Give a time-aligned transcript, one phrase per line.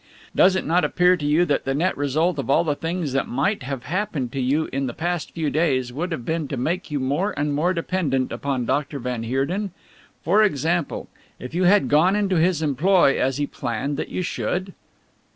[0.35, 3.27] Does it not appear to you that the net result of all the things that
[3.27, 6.89] might have happened to you in the past few days would have been to make
[6.89, 9.69] you more and more dependent upon Doctor van Heerden?
[10.23, 14.73] For example, if you had gone into his employ as he planned that you should?"